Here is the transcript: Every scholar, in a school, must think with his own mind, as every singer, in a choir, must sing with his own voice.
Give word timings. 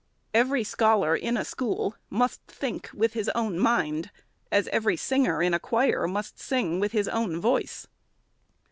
Every 0.33 0.63
scholar, 0.63 1.15
in 1.15 1.37
a 1.37 1.45
school, 1.45 1.93
must 2.09 2.41
think 2.47 2.89
with 2.91 3.13
his 3.13 3.29
own 3.35 3.59
mind, 3.59 4.09
as 4.51 4.67
every 4.69 4.97
singer, 4.97 5.43
in 5.43 5.53
a 5.53 5.59
choir, 5.59 6.07
must 6.07 6.39
sing 6.39 6.79
with 6.79 6.91
his 6.91 7.07
own 7.07 7.39
voice. 7.39 7.85